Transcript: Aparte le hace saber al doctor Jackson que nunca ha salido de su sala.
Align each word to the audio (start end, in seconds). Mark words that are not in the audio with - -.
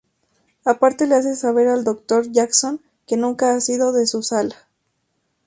Aparte 0.65 1.03
le 1.05 1.13
hace 1.13 1.35
saber 1.35 1.67
al 1.67 1.83
doctor 1.83 2.31
Jackson 2.31 2.81
que 3.05 3.17
nunca 3.17 3.53
ha 3.53 3.61
salido 3.61 3.91
de 3.93 4.07
su 4.07 4.23
sala. 4.23 4.55